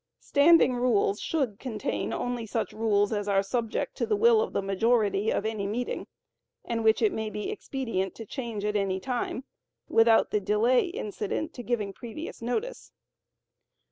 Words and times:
Standing 0.19 0.73
Rules 0.73 1.19
should 1.21 1.59
contain 1.59 2.11
only 2.11 2.47
such 2.47 2.73
rules 2.73 3.13
as 3.13 3.27
are 3.27 3.43
subject 3.43 3.95
to 3.97 4.07
the 4.07 4.15
will 4.15 4.41
of 4.41 4.51
the 4.51 4.63
majority 4.63 5.29
of 5.31 5.45
any 5.45 5.67
meeting, 5.67 6.07
and 6.65 6.83
which 6.83 7.03
it 7.03 7.13
may 7.13 7.29
be 7.29 7.51
expedient 7.51 8.15
to 8.15 8.25
change 8.25 8.65
at 8.65 8.75
any 8.75 8.99
time, 8.99 9.43
without 9.87 10.31
the 10.31 10.39
delay 10.39 10.85
incident 10.87 11.53
to 11.53 11.61
giving 11.61 11.93
previous 11.93 12.41
notice. 12.41 12.91